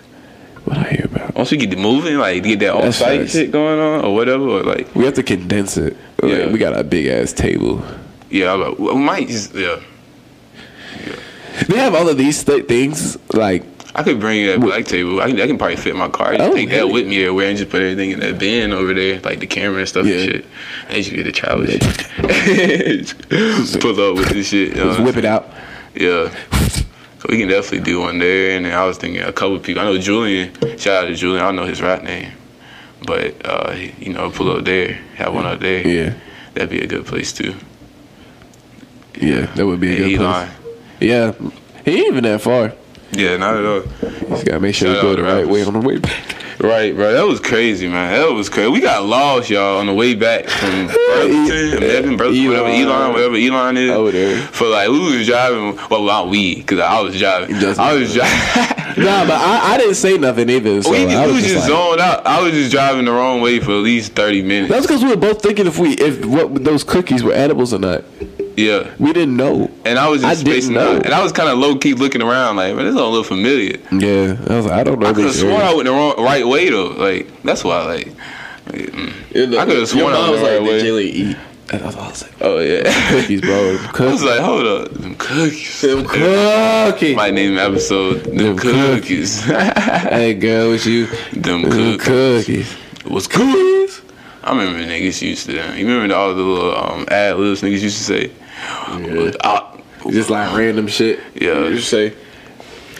[0.66, 1.36] what I hear about.
[1.36, 4.44] Once we get the moving, like get that That's on-site shit going on or whatever,
[4.48, 5.98] or like, We have to condense it.
[6.22, 6.52] Like, Yeah.
[6.52, 7.84] we got a big ass table.
[8.30, 9.80] yeah, I'm like, we might just, yeah.
[11.68, 13.64] They have all of these th- things like
[13.96, 15.22] I could bring that black table.
[15.22, 16.36] I can, I can probably fit my car.
[16.36, 18.92] Just Oh, take that with me everywhere and just put everything in that bin over
[18.94, 20.16] there, like the camera and stuff Yeah.
[20.16, 20.46] and shit.
[20.88, 21.80] And just get the travel shit.
[23.82, 24.70] Pull up with this shit.
[24.70, 25.48] You know just whip it out.
[25.94, 26.34] Yeah.
[27.20, 28.56] So we can definitely do one there.
[28.58, 29.84] And then I was thinking a couple people.
[29.84, 30.52] I know Julian.
[30.78, 31.44] Shout out to Julian.
[31.44, 32.32] I don't know his rap name.
[33.06, 34.94] But, uh, you know, pull up there.
[35.16, 35.88] Have one up there.
[35.88, 36.14] Yeah,
[36.56, 37.54] That'd be a good place too.
[39.20, 40.48] yeah, that would be a Yeah, good Elon.
[40.48, 40.58] place.
[41.00, 41.32] Yeah,
[41.86, 42.74] he ain't even that far.
[43.16, 43.82] Yeah, not at all.
[44.30, 46.36] Just gotta make sure Shout you go the right way on the way back.
[46.60, 47.12] Right, bro.
[47.14, 48.14] That was crazy, man.
[48.14, 48.70] That was crazy.
[48.70, 53.12] We got lost, y'all, on the way back from Burlington, Evan, Burlington, whatever, Elon.
[53.14, 53.92] Whatever Elon is.
[53.92, 54.38] Over there.
[54.48, 55.78] For like, we was driving.
[55.90, 57.60] Well, not we, because I was driving.
[57.60, 58.78] Just- I was driving.
[58.96, 60.84] Nah, but I, I didn't say nothing either.
[60.84, 62.28] So we, I was was just like, zoned out.
[62.28, 64.72] I was just driving the wrong way for at least thirty minutes.
[64.72, 67.80] That's because we were both thinking if we if what those cookies were edibles or
[67.80, 68.04] not.
[68.56, 69.70] Yeah, We didn't know.
[69.86, 70.98] and I was just I didn't spacing know.
[70.98, 73.26] out, and I was kind of low key looking around, like, man, this don't look
[73.26, 73.78] familiar.
[73.92, 75.08] Yeah, I was like, I don't know.
[75.08, 75.62] I could have sworn.
[75.62, 76.88] I went the wrong right way though.
[76.90, 78.08] Like that's why, like,
[78.68, 79.58] like, mm.
[79.58, 80.74] I could have sworn I was the right like, way.
[80.78, 81.38] "Did Jilly eat?"
[81.72, 83.10] And I was, I was like, Oh yeah.
[83.10, 83.78] cookies, bro.
[84.08, 85.82] I was like, hold up, them cookies.
[85.82, 87.16] Them cookies.
[87.16, 89.44] Might name episode them, Them cookies.
[89.46, 91.08] Hey, girl, with you.
[91.32, 92.46] them Them cookies.
[92.46, 92.74] cookies.
[93.06, 94.02] What's cookies?
[94.44, 95.54] I remember niggas used to.
[95.54, 98.32] You remember all the little um, ad libs niggas used to say.
[98.68, 99.76] Ah,
[100.10, 101.20] Just like random shit.
[101.36, 101.68] Yeah.
[101.68, 102.14] You say.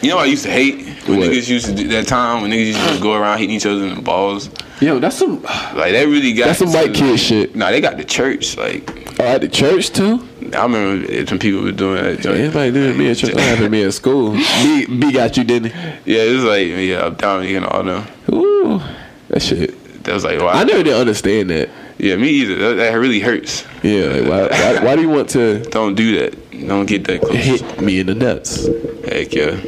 [0.02, 1.30] you know what I used to hate when What?
[1.30, 3.84] niggas used to do that time when niggas used to go around hitting each other
[3.84, 4.50] in the balls.
[4.80, 5.42] Yo, that's some.
[5.42, 6.46] Like that really got.
[6.46, 7.54] That's some white kid shit.
[7.56, 8.56] Nah, they got the church.
[8.56, 10.26] Like Oh, at the church too.
[10.54, 12.20] I remember some people were doing that.
[12.20, 12.38] joint.
[12.38, 13.32] Anybody doing me at church?
[13.34, 14.32] That happened to me at school.
[14.32, 15.78] B, B got you, didn't he?
[16.14, 18.04] Yeah, it was like yeah, Dominic and all them.
[18.32, 18.82] Ooh,
[19.28, 20.02] that shit.
[20.04, 20.48] That was like wow.
[20.48, 21.70] I never did understand that.
[21.98, 22.56] Yeah, me either.
[22.56, 23.64] That, that really hurts.
[23.82, 26.66] Yeah, like why, why, why do you want to Don't do that.
[26.66, 27.34] Don't get that close.
[27.36, 28.66] hit me in the nuts?
[29.08, 29.60] Heck yeah.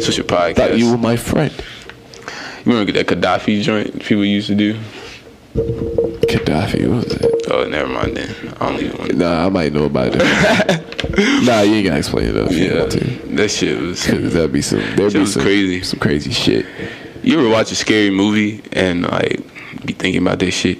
[0.00, 0.56] Switch your podcast.
[0.56, 1.52] Thought you were my friend.
[2.64, 4.78] You remember that Gaddafi joint people used to do?
[5.54, 7.46] Gaddafi, what was that?
[7.50, 8.54] Oh, never mind then.
[8.60, 9.16] I don't even want to.
[9.16, 10.18] Nah, I might know about it.
[11.46, 12.48] nah, you ain't gotta explain it though.
[12.50, 12.98] Yeah, to.
[13.36, 14.04] that shit was.
[14.06, 15.82] That'd be some, there'd Shit be was some crazy.
[15.82, 16.66] some crazy shit.
[17.22, 19.40] You ever watch a scary movie and like
[19.86, 20.78] be thinking about that shit?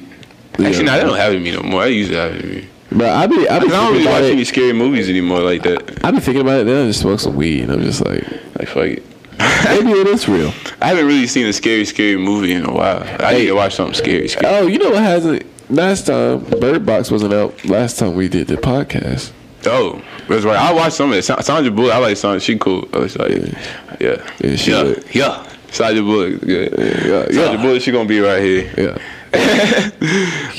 [0.58, 0.90] Actually, Yeah.
[0.92, 1.82] nah, they don't have it me no more.
[1.82, 2.68] I used to have it me.
[2.90, 6.04] But I be, I be I don't really watch any scary movies anymore like that.
[6.04, 6.64] I be thinking about it.
[6.64, 8.24] Then I just smoke some weed, and I'm just like,
[8.58, 9.02] Like fuck it.
[9.64, 10.52] maybe it is real.
[10.80, 13.02] I haven't really seen a scary, scary movie in a while.
[13.24, 14.52] I need to watch something scary, scary.
[14.56, 15.44] Oh, you know what hasn't?
[15.70, 17.62] Last time Bird Box wasn't out.
[17.66, 19.32] Last time we did the podcast.
[19.66, 20.56] Oh, that's right.
[20.58, 21.22] I watched some of it.
[21.22, 21.92] Sa- Sandra Bullock.
[21.92, 22.40] I like Sandra.
[22.40, 22.88] She cool.
[22.94, 23.58] I was like, yeah,
[24.00, 25.14] Yeah, yeah, lit.
[25.14, 25.52] yeah.
[25.70, 26.40] Sandra Bullock.
[26.40, 26.72] Good.
[26.78, 27.62] Yeah, Sandra yeah.
[27.62, 27.82] Bullock.
[27.82, 28.72] She gonna be right here.
[28.78, 28.98] Yeah.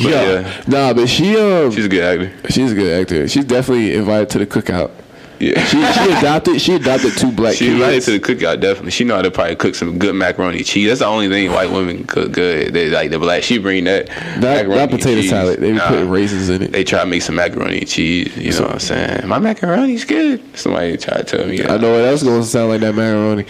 [0.02, 2.52] But yeah, Nah, but she um, she's a good actor.
[2.52, 3.28] she's a good actor.
[3.28, 4.92] She's definitely invited to the cookout.
[5.40, 5.64] Yeah.
[5.66, 7.74] She she adopted she adopted two black She kids.
[7.76, 8.92] invited to the cookout definitely.
[8.92, 10.88] She know how to probably cook some good macaroni cheese.
[10.90, 12.74] That's the only thing white women cook good.
[12.74, 13.44] They like the black.
[13.44, 14.10] She bring that
[14.42, 15.30] macaroni not potato cheese.
[15.30, 15.60] salad.
[15.62, 15.88] They be Nah.
[15.88, 16.72] putting raisins in it.
[16.74, 18.36] They try to make some macaroni cheese.
[18.36, 19.28] You know what I'm saying?
[19.28, 20.42] My macaroni's good.
[20.58, 21.64] Somebody tried to tell me.
[21.64, 23.46] I know what else gonna sound like that macaroni.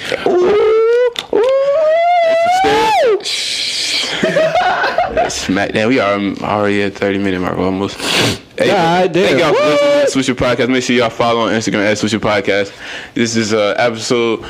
[5.28, 5.74] Smack.
[5.74, 7.98] Damn, we are already at 30 minute mark almost.
[8.58, 9.26] Hey, God damn.
[9.28, 10.02] Thank y'all for listening.
[10.02, 10.70] at Swisher Podcast.
[10.70, 12.76] Make sure y'all follow on Instagram at Swisher Podcast.
[13.14, 14.46] This is uh, episode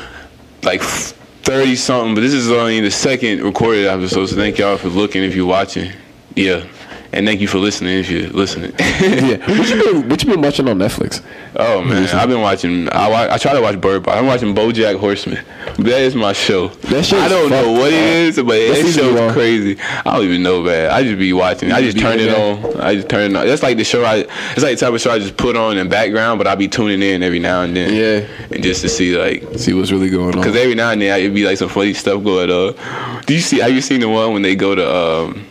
[0.62, 4.26] like thirty something, but this is only the second recorded episode.
[4.26, 5.92] So thank y'all for looking if you're watching.
[6.34, 6.66] Yeah.
[7.12, 8.72] And thank you for listening if you're listening.
[8.78, 9.36] yeah.
[9.58, 11.22] What you been What you been watching on Netflix?
[11.56, 12.88] Oh man, I've been watching.
[12.92, 14.16] I, wa- I try to watch Bird Box.
[14.16, 15.44] I'm watching BoJack Horseman.
[15.78, 16.68] That is my show.
[16.68, 18.14] That shit's I don't know what it up.
[18.28, 19.76] is, but that season you show is crazy.
[19.80, 20.90] I don't even know, man.
[20.92, 21.72] I just be watching.
[21.72, 22.80] I just turn it on.
[22.80, 23.44] I just turn it on.
[23.44, 24.04] That's like the show.
[24.04, 24.26] I.
[24.52, 26.68] It's like the type of show I just put on in background, but I be
[26.68, 27.92] tuning in every now and then.
[27.92, 28.28] Yeah.
[28.54, 29.58] And just to see like.
[29.58, 30.44] See what's really going on.
[30.44, 33.22] Cause every now and then it'd be like some funny stuff going on.
[33.24, 33.58] Do you see?
[33.58, 35.46] Have you seen the one when they go to um,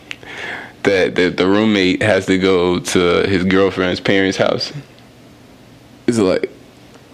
[0.84, 4.72] that the, the roommate has to go to his girlfriend's parents' house?
[6.06, 6.50] Is it like,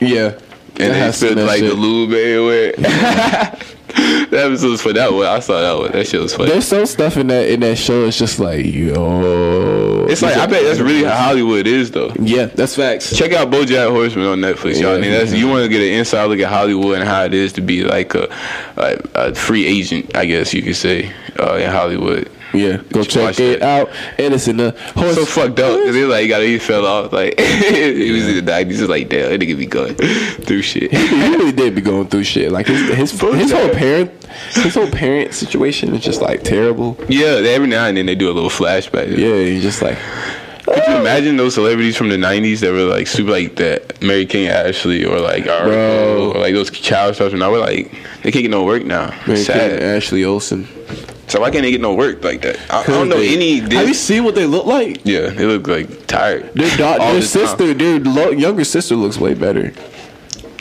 [0.01, 0.39] yeah,
[0.79, 2.73] and they spilled like the lube everywhere.
[3.97, 5.27] that episode's for that one.
[5.27, 5.93] I saw that one.
[5.93, 6.51] That shit was funny.
[6.51, 8.07] There's some stuff in that in that show.
[8.07, 10.07] It's just like yo.
[10.09, 12.13] It's like I bet that's really how Hollywood is though.
[12.21, 13.17] Yeah, that's facts.
[13.17, 14.93] Check out BoJack Horseman on Netflix, y'all.
[14.93, 14.99] Yeah.
[14.99, 17.35] I mean, that's you want to get an inside look at Hollywood and how it
[17.35, 18.29] is to be like a,
[18.77, 22.31] a, a free agent, I guess you could say, uh, in Hollywood.
[22.55, 23.63] Yeah, go check it that.
[23.89, 23.91] out.
[24.19, 25.15] And it's in the horse.
[25.17, 25.79] So fucked up.
[25.85, 28.67] Cause they like he got he fell off like he was in the night.
[28.69, 29.95] He's just like damn, that nigga be going
[30.47, 30.91] through shit.
[30.93, 32.53] he really did be going through shit.
[32.53, 34.11] Like his his, his whole parent
[34.55, 36.97] his whole parent situation is just like terrible.
[37.09, 39.09] Yeah, every now and then they do a little flashback.
[39.17, 39.99] Yeah, he's just like
[40.65, 44.49] Could you imagine those celebrities from the '90s that were like super like that Mary-Kate
[44.49, 46.33] Ashley or like Bro.
[46.35, 47.33] Or like those child stars?
[47.35, 47.91] Now we're like
[48.23, 49.11] they can't get no work now.
[49.27, 49.83] man, Sad.
[49.83, 50.69] Ashley Olsen.
[51.29, 52.57] So why can't they get no work like that?
[52.71, 53.59] I, I don't know They- any.
[53.75, 55.01] Have you seen what they look like?
[55.05, 56.53] yeah, they look like tired.
[56.55, 57.23] Their All their the time.
[57.23, 59.73] sister, their lo- younger sister looks way better.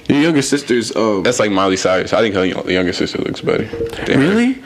[0.10, 2.14] Your younger sister's um That's like Miley Cyrus.
[2.14, 3.66] I think her yo- younger sister looks better.
[3.66, 4.18] her.
[4.20, 4.62] really.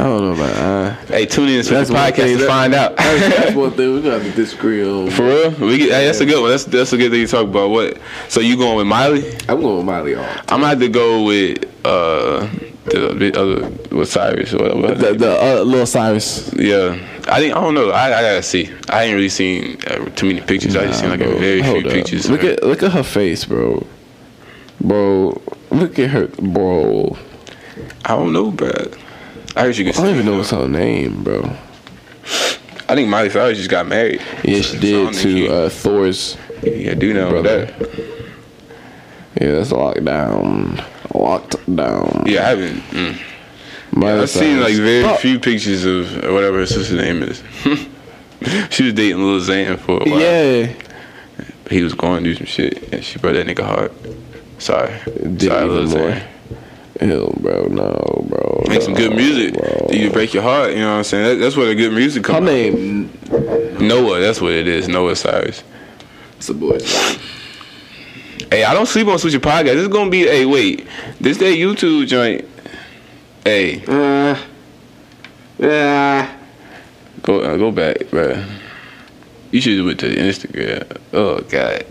[0.00, 2.96] I don't know about uh, Hey, tune in to the podcast to find out.
[2.96, 5.10] that's, one thing we're gonna have to disagree on.
[5.10, 6.50] For real, we get, hey, that's a good one.
[6.50, 7.70] That's that's a good thing to talk about.
[7.70, 7.98] What?
[8.28, 9.28] So you going with Miley?
[9.48, 10.24] I'm going with Miley on.
[10.24, 12.46] I'm gonna have to go with uh
[12.90, 14.94] the, the other with Cyrus or whatever.
[14.94, 16.52] The, the uh, little Cyrus.
[16.54, 16.98] Yeah,
[17.28, 17.90] I think I don't know.
[17.90, 18.70] I, I gotta see.
[18.88, 20.76] I ain't really seen uh, too many pictures.
[20.76, 21.92] I just seen like a very few up.
[21.92, 22.30] pictures.
[22.30, 23.86] Look at look at her face, bro.
[24.80, 27.16] Bro, look at her, bro.
[28.04, 28.70] I don't know, bro.
[29.56, 29.96] I heard you could.
[29.96, 31.42] I don't even know what's her name, bro.
[32.90, 34.22] I think Miley Cyrus just got married.
[34.44, 37.66] Yeah, she did to uh, Thor's yeah, do know brother.
[37.66, 38.18] that.
[39.40, 40.82] Yeah, that's locked down.
[41.14, 42.24] Locked down.
[42.26, 42.80] Yeah, I haven't.
[42.90, 43.18] Mm.
[43.92, 47.42] Miley I've seen like very Oh, few pictures of whatever her sister's name is.
[48.70, 50.20] she was dating Lil Xan for a while.
[50.20, 50.72] Yeah.
[51.70, 53.92] he was going to do some shit, and she broke that nigga heart.
[54.58, 54.92] Sorry,
[55.36, 55.86] Did sorry, Lil.
[55.88, 56.22] Xan.
[57.00, 57.66] Ew, bro.
[57.68, 58.64] No, bro.
[58.68, 59.54] Make some good music.
[59.54, 59.88] Bro.
[59.92, 60.72] You break your heart.
[60.72, 61.24] You know what I'm saying?
[61.38, 62.38] That, that's where the good music comes.
[62.40, 63.10] Her name.
[63.80, 64.18] Noah.
[64.18, 64.88] That's what it is.
[64.88, 65.62] Noah Cyrus.
[66.38, 66.78] It's a boy.
[68.50, 69.64] Hey, I don't sleep on Swisher Podcast.
[69.74, 70.22] This is gonna be.
[70.22, 70.86] Hey, wait.
[71.20, 72.44] This that YouTube joint.
[73.44, 74.38] Hey, Uh,
[75.58, 76.36] yeah.
[77.22, 78.42] go uh, go back, bro.
[79.50, 80.84] You should do it to the Instagram.
[81.12, 81.84] Oh God.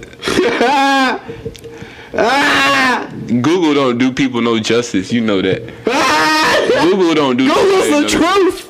[3.28, 5.12] Google don't do people no justice.
[5.12, 5.62] You know that.
[6.84, 7.48] Google don't do.
[7.48, 8.64] Google's the no- truth.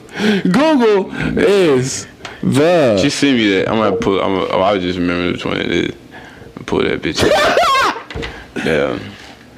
[0.43, 2.07] Google is
[2.41, 2.97] the.
[3.01, 3.69] Just send me that.
[3.69, 4.21] I'm gonna put.
[4.23, 4.33] I'm.
[4.35, 5.95] Gonna, oh, I just remember which one it is.
[6.67, 7.23] Pull that bitch.
[8.65, 8.99] yeah.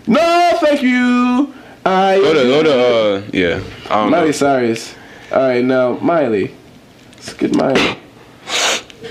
[0.08, 1.54] No, thank you.
[1.86, 2.44] I Go to.
[2.44, 2.74] Go to.
[3.26, 3.30] Uh.
[3.34, 3.62] Yeah.
[3.90, 4.32] I don't Miley know.
[4.32, 4.96] Cyrus.
[5.32, 6.56] All right, now Miley.
[7.16, 7.98] Let's get Miley.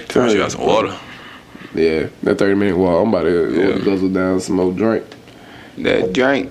[0.09, 0.97] First, you got some water.
[1.75, 3.03] Yeah, that thirty minute walk.
[3.03, 3.79] I'm about to go Yeah.
[3.85, 5.05] guzzle down some more drink.
[5.79, 6.51] That drink.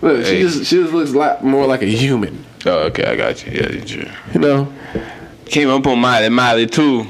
[0.00, 2.44] Look, she just she just looks a lot more like a human.
[2.66, 3.04] Oh, okay.
[3.04, 3.52] I got you.
[3.52, 4.12] Yeah.
[4.32, 4.72] You know,
[5.46, 6.28] Came up on Miley.
[6.28, 7.06] Miley too.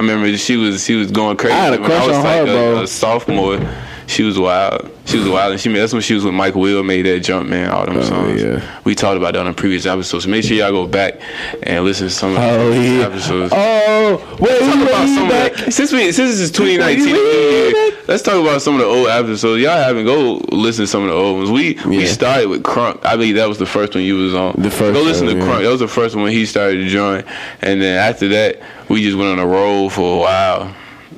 [0.00, 2.16] I remember she was she was going crazy I had a when I crush was
[2.16, 2.82] on like her, a, bro.
[2.84, 3.60] a sophomore.
[4.06, 4.90] She was wild.
[5.04, 7.20] She was wild, and she made that's when she was with Mike Will made that
[7.20, 7.70] jump, man.
[7.70, 8.42] All them Oh, songs.
[8.42, 8.80] yeah.
[8.84, 10.20] We talked about that on a previous episode.
[10.20, 11.20] So make sure y'all go back
[11.64, 13.06] and listen to some of oh the yeah.
[13.06, 13.52] episodes.
[13.54, 15.52] Oh wait, Talk about some of back.
[15.66, 17.89] the, since we since this is 2019, Wait, wait, wait.
[18.10, 19.62] Let's talk about some of the old episodes.
[19.62, 21.50] Y'all haven't go listen to some of the old ones.
[21.50, 22.06] We we Yeah.
[22.12, 23.04] started with Crunk.
[23.04, 24.54] I believe that was the first one you was on.
[24.58, 25.48] The first Go listen one, to yeah.
[25.48, 25.62] Crunk.
[25.62, 27.22] That was the first one he started to join,
[27.62, 30.74] and then after that we just went on a roll for a while,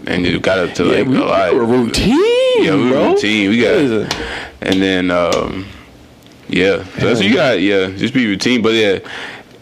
[0.07, 1.52] and it got up to like we, a lot.
[1.55, 2.64] we were routine.
[2.64, 3.12] yeah, we were bro.
[3.14, 3.48] routine.
[3.48, 4.14] We got,
[4.61, 5.64] and then um,
[6.48, 7.61] yeah, so that's what you got.
[7.61, 8.61] Yeah, just be routine.
[8.61, 8.98] But yeah.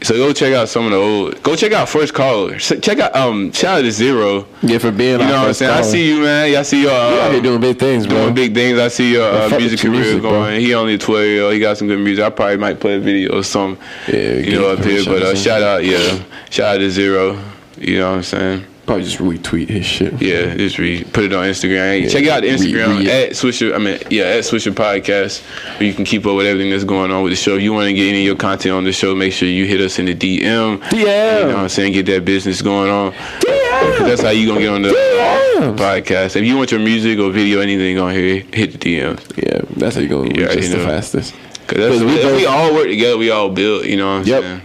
[0.03, 1.43] So go check out some of the old.
[1.43, 2.59] Go check out First Caller.
[2.59, 3.53] Check out um.
[3.53, 4.47] Shout out to Zero.
[4.63, 5.73] Yeah, for being You know what I'm saying?
[5.73, 6.57] I see you, man.
[6.57, 8.17] I see your You out uh, here doing big things, bro.
[8.23, 8.79] doing big things.
[8.79, 10.31] I see your uh, music career music, bro.
[10.31, 10.61] going.
[10.61, 11.53] He only 12 year old.
[11.53, 12.25] He got some good music.
[12.25, 13.85] I probably might play a video or something.
[14.09, 15.05] Yeah, you know, up here.
[15.05, 17.39] But uh, shout out, yeah, shout out to Zero.
[17.77, 18.65] You know what I'm saying?
[18.91, 20.21] Probably just retweet his shit.
[20.21, 21.13] Yeah, just read.
[21.13, 22.03] Put it on Instagram.
[22.03, 22.09] Yeah.
[22.09, 23.73] Check out the Instagram re- at Swisher.
[23.73, 25.43] I mean, yeah, at Swisher Podcast,
[25.79, 27.55] where you can keep up with everything that's going on with the show.
[27.55, 29.65] If you want to get any of your content on the show, make sure you
[29.65, 30.79] hit us in the DM.
[30.79, 30.93] DM.
[30.99, 31.93] You know what I'm saying?
[31.93, 33.13] Get that business going on.
[33.13, 33.99] DM.
[34.09, 35.77] That's how you gonna get on the DMs.
[35.77, 36.35] podcast.
[36.35, 39.21] If you want your music or video, anything on here, hit the DMs.
[39.37, 41.35] Yeah, that's how you gonna Yeah, reach us the fastest.
[41.69, 43.17] Cause 'Cause we we, we all work together.
[43.17, 43.85] We all build.
[43.85, 44.43] You know what I'm Yep.
[44.43, 44.61] saying?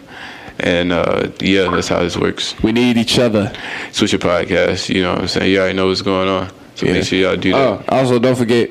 [0.59, 2.55] And uh, yeah, that's how this works.
[2.63, 3.51] We need each other.
[3.91, 4.93] Switch your podcast.
[4.93, 5.51] You know what I'm saying?
[5.51, 6.49] You already know what's going on.
[6.75, 6.93] So Yeah.
[6.93, 7.57] make sure y'all do that.
[7.59, 8.69] Oh, also don't forget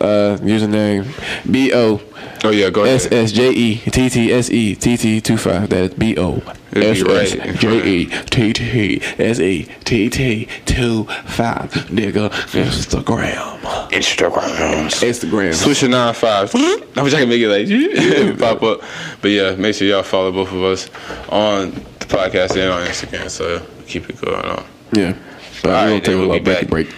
[0.00, 1.06] uh, username
[1.50, 2.00] B O
[2.46, 2.96] Oh, yeah, go ahead.
[2.96, 5.70] S S J E T T S E T T two five.
[5.70, 6.42] That is B O
[6.74, 11.70] S S J E T T S E T T two five.
[11.88, 13.60] Nigga, Instagram.
[13.90, 14.86] Instagram.
[14.90, 15.52] Instagram.
[15.54, 16.50] Swisher nine five.
[16.54, 18.80] I wish I could make it like pop up.
[19.22, 20.90] But yeah, make sure y'all follow both of us
[21.30, 23.30] on the podcast and on Instagram.
[23.30, 24.64] So keep it going on.
[24.92, 25.16] Yeah.
[25.62, 26.60] But All right, gonna take a we'll little break.
[26.60, 26.68] back.
[26.68, 26.94] break.